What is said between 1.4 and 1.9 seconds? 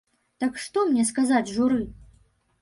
журы?